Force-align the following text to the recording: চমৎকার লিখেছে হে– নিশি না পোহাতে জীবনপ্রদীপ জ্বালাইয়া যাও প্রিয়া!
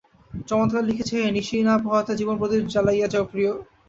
চমৎকার 0.47 0.83
লিখেছে 0.85 1.15
হে– 1.17 1.33
নিশি 1.37 1.57
না 1.61 1.75
পোহাতে 1.83 2.11
জীবনপ্রদীপ 2.19 2.63
জ্বালাইয়া 2.73 3.07
যাও 3.07 3.25
প্রিয়া! 3.25 3.51